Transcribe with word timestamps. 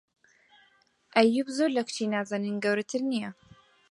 ئەییووب 1.15 1.47
زۆر 1.57 1.69
لە 1.77 1.81
کچی 1.87 2.11
نازەنین 2.13 2.55
گەورەتر 2.63 3.01
نییە. 3.11 3.29